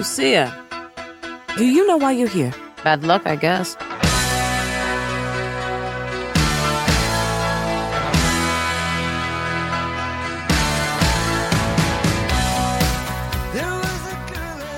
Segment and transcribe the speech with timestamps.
[0.00, 0.50] Lucia,
[1.58, 2.54] do you know why you're here?
[2.82, 3.76] Bad luck, I guess.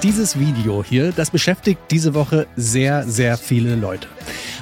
[0.02, 4.08] Dieses Video hier, das beschäftigt diese Woche sehr, sehr viele Leute.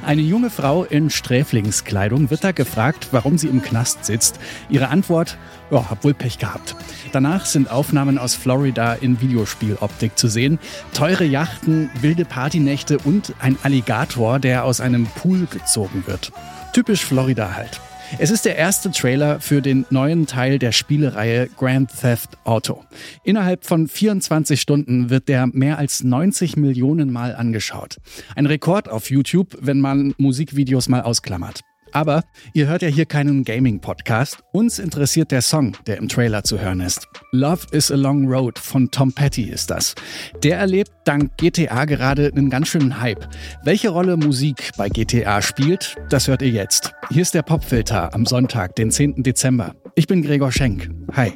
[0.05, 4.41] Eine junge Frau in Sträflingskleidung wird da gefragt, warum sie im Knast sitzt.
[4.71, 5.37] Ihre Antwort,
[5.71, 6.75] ja, hab wohl Pech gehabt.
[7.12, 10.58] Danach sind Aufnahmen aus Florida in Videospieloptik zu sehen.
[10.94, 16.32] Teure Yachten, wilde Partynächte und ein Alligator, der aus einem Pool gezogen wird.
[16.72, 17.80] Typisch Florida halt.
[18.19, 22.85] Es ist der erste Trailer für den neuen Teil der Spielereihe Grand Theft Auto.
[23.25, 27.99] Innerhalb von 24 Stunden wird der mehr als 90 Millionen Mal angeschaut.
[28.35, 31.61] Ein Rekord auf YouTube, wenn man Musikvideos mal ausklammert.
[31.93, 32.22] Aber
[32.53, 34.39] ihr hört ja hier keinen Gaming-Podcast.
[34.53, 37.08] Uns interessiert der Song, der im Trailer zu hören ist.
[37.33, 39.94] Love is a Long Road von Tom Petty ist das.
[40.42, 43.28] Der erlebt dank GTA gerade einen ganz schönen Hype.
[43.64, 46.92] Welche Rolle Musik bei GTA spielt, das hört ihr jetzt.
[47.11, 49.22] Hier ist der Popfilter am Sonntag, den 10.
[49.22, 49.74] Dezember.
[49.94, 50.91] Ich bin Gregor Schenk.
[51.14, 51.33] Hi.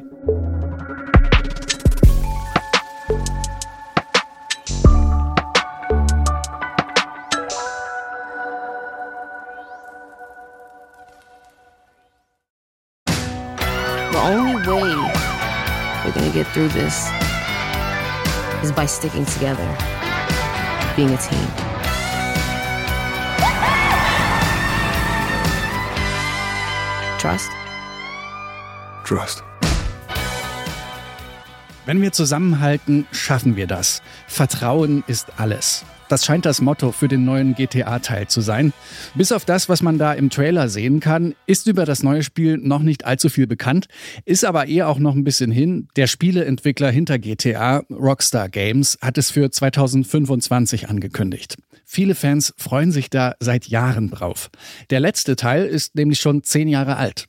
[16.54, 17.10] Through this
[18.62, 19.66] is by sticking together,
[20.94, 21.48] being a team.
[27.18, 27.50] Trust?
[29.02, 29.42] Trust.
[31.86, 34.00] Wenn wir zusammenhalten, schaffen wir das.
[34.28, 35.84] Vertrauen ist alles.
[36.14, 38.72] Das scheint das Motto für den neuen GTA-Teil zu sein.
[39.16, 42.56] Bis auf das, was man da im Trailer sehen kann, ist über das neue Spiel
[42.56, 43.88] noch nicht allzu viel bekannt,
[44.24, 45.88] ist aber eher auch noch ein bisschen hin.
[45.96, 51.56] Der Spieleentwickler hinter GTA, Rockstar Games, hat es für 2025 angekündigt.
[51.84, 54.50] Viele Fans freuen sich da seit Jahren drauf.
[54.90, 57.26] Der letzte Teil ist nämlich schon zehn Jahre alt.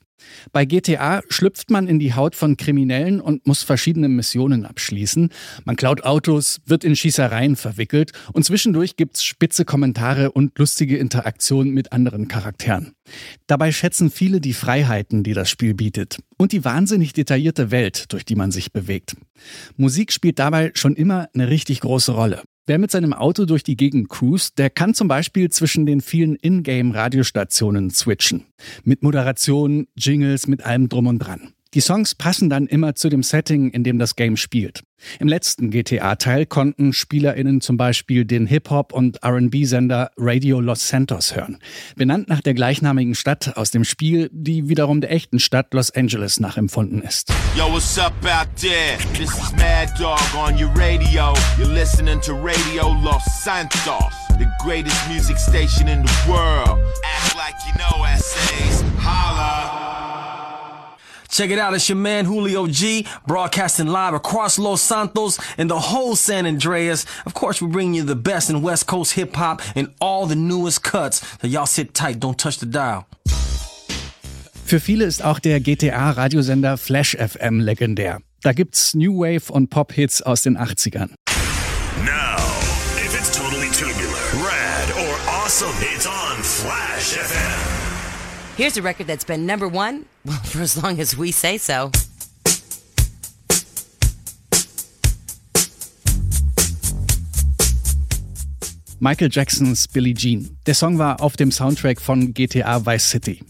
[0.52, 5.30] Bei GTA schlüpft man in die Haut von Kriminellen und muss verschiedene Missionen abschließen.
[5.64, 11.72] Man klaut Autos, wird in Schießereien verwickelt und zwischendurch gibt's spitze Kommentare und lustige Interaktionen
[11.72, 12.92] mit anderen Charakteren.
[13.46, 18.24] Dabei schätzen viele die Freiheiten, die das Spiel bietet und die wahnsinnig detaillierte Welt, durch
[18.24, 19.16] die man sich bewegt.
[19.76, 22.42] Musik spielt dabei schon immer eine richtig große Rolle.
[22.68, 26.34] Wer mit seinem Auto durch die Gegend cruist, der kann zum Beispiel zwischen den vielen
[26.34, 28.44] Ingame-Radiostationen switchen.
[28.82, 31.52] Mit Moderation, Jingles, mit allem drum und dran.
[31.74, 34.82] Die Songs passen dann immer zu dem Setting, in dem das Game spielt.
[35.20, 41.58] Im letzten GTA-Teil konnten SpielerInnen zum Beispiel den Hip-Hop- und RB-Sender Radio Los Santos hören.
[41.96, 46.40] Benannt nach der gleichnamigen Stadt aus dem Spiel, die wiederum der echten Stadt Los Angeles
[46.40, 47.30] nachempfunden ist.
[47.56, 48.96] Yo, what's up out there?
[49.12, 51.34] This is Mad Dog on your radio.
[51.58, 56.78] You're listening to Radio Los Santos, the greatest music station in the world.
[57.04, 58.65] Act like you know essays.
[61.36, 61.48] Holla.
[61.48, 65.78] Check it out, it's your man Julio G, broadcasting live across Los Santos and the
[65.78, 67.06] whole San Andreas.
[67.26, 70.36] Of course, we bring you the best in West Coast hip hop and all the
[70.36, 71.22] newest cuts.
[71.40, 73.06] So y'all sit tight, don't touch the dial.
[74.64, 78.18] Für viele ist auch der GTA-Radiosender Flash FM legendär.
[78.42, 81.10] Da gibt's New Wave und Pop-Hits aus den 80ern.
[82.04, 82.36] Now,
[82.96, 85.14] if it's totally tubular, rad, or
[85.44, 87.65] awesome, it's on Flash FM.
[88.56, 91.90] Here's a record that's been number one well, for as long as we say so.
[98.98, 100.56] Michael Jacksons Billie Jean.
[100.64, 103.44] Der Song war auf dem Soundtrack von GTA Vice City.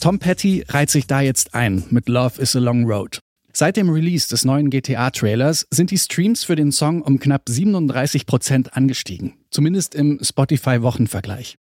[0.00, 3.23] Tom Petty reiht sich da jetzt ein mit Love is a Long Road.
[3.56, 8.26] Seit dem Release des neuen GTA-Trailers sind die Streams für den Song um knapp 37
[8.26, 9.34] Prozent angestiegen.
[9.50, 11.56] Zumindest im Spotify-Wochenvergleich.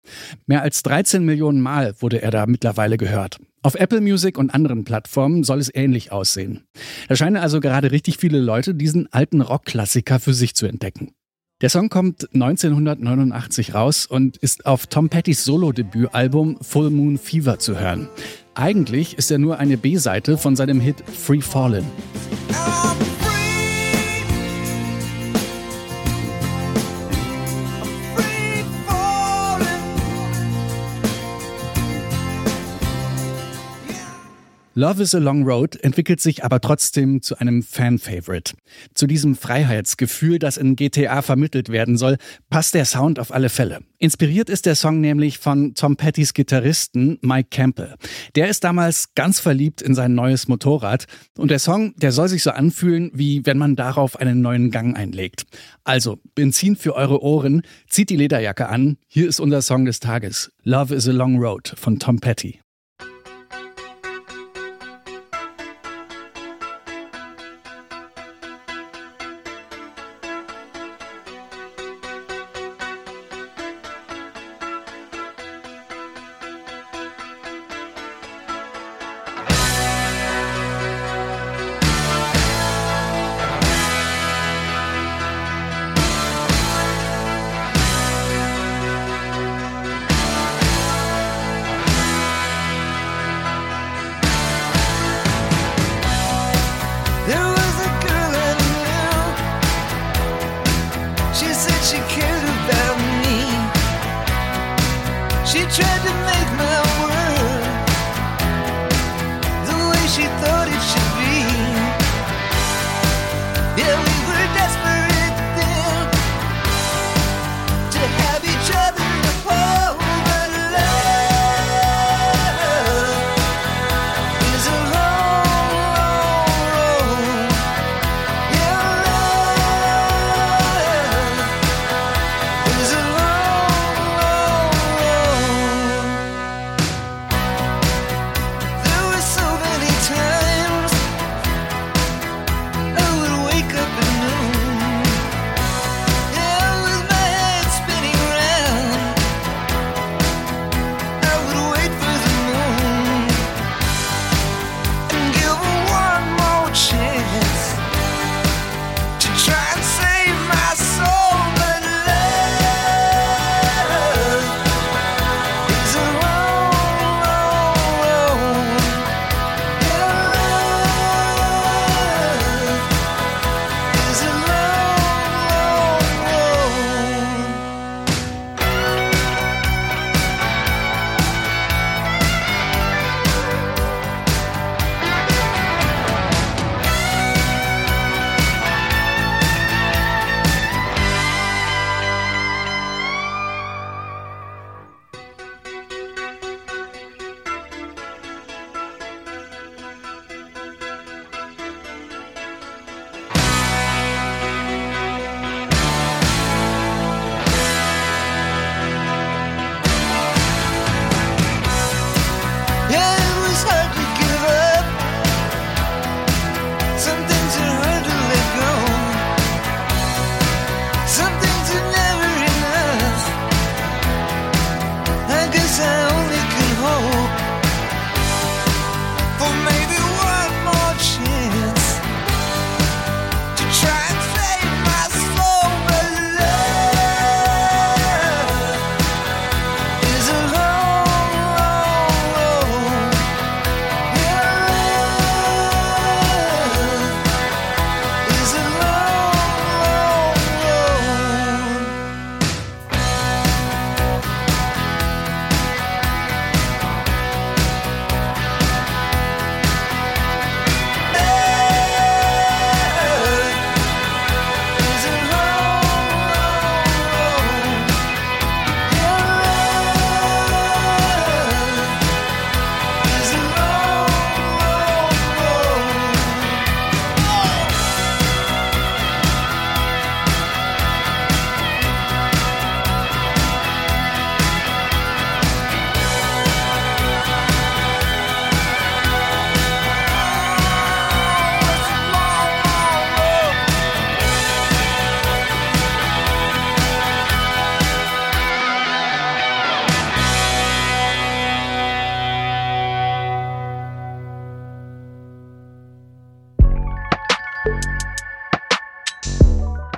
[0.46, 3.38] Mehr als 13 Millionen Mal wurde er da mittlerweile gehört.
[3.62, 6.62] Auf Apple Music und anderen Plattformen soll es ähnlich aussehen.
[7.08, 11.10] Da scheinen also gerade richtig viele Leute diesen alten Rockklassiker für sich zu entdecken.
[11.60, 17.78] Der Song kommt 1989 raus und ist auf Tom Pettys Solo-Debütalbum Full Moon Fever zu
[17.78, 18.08] hören.
[18.54, 21.84] Eigentlich ist er nur eine B-Seite von seinem Hit Free Fallin'.
[34.80, 38.54] Love is a Long Road entwickelt sich aber trotzdem zu einem Fan-Favorite.
[38.94, 42.16] Zu diesem Freiheitsgefühl, das in GTA vermittelt werden soll,
[42.48, 43.80] passt der Sound auf alle Fälle.
[43.98, 47.96] Inspiriert ist der Song nämlich von Tom Pettys Gitarristen Mike Campbell.
[48.36, 51.04] Der ist damals ganz verliebt in sein neues Motorrad
[51.36, 54.96] und der Song, der soll sich so anfühlen, wie wenn man darauf einen neuen Gang
[54.96, 55.44] einlegt.
[55.84, 58.96] Also, Benzin für eure Ohren, zieht die Lederjacke an.
[59.08, 60.50] Hier ist unser Song des Tages.
[60.62, 62.60] Love is a Long Road von Tom Petty.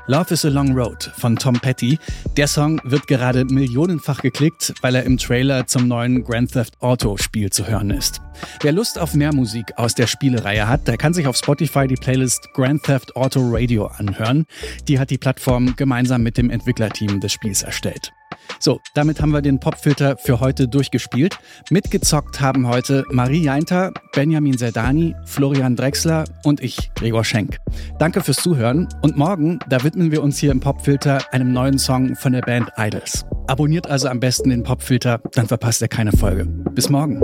[0.08, 1.96] Love is a Long Road von Tom Petty.
[2.36, 7.16] Der Song wird gerade millionenfach geklickt, weil er im Trailer zum neuen Grand Theft Auto
[7.18, 8.20] Spiel zu hören ist.
[8.62, 11.94] Wer Lust auf mehr Musik aus der Spielereihe hat, der kann sich auf Spotify die
[11.94, 14.46] Playlist Grand Theft Auto Radio anhören.
[14.88, 18.12] Die hat die Plattform gemeinsam mit dem Entwicklerteam des Spiels erstellt.
[18.58, 21.38] So, damit haben wir den Popfilter für heute durchgespielt.
[21.70, 27.58] Mitgezockt haben heute Marie Jainter, Benjamin Zerdani, Florian Drexler und ich, Gregor Schenk.
[27.98, 32.14] Danke fürs Zuhören und morgen, da widmen wir uns hier im Popfilter einem neuen Song
[32.16, 33.24] von der Band Idols.
[33.48, 36.46] Abonniert also am besten den Popfilter, dann verpasst ihr keine Folge.
[36.46, 37.20] Bis morgen.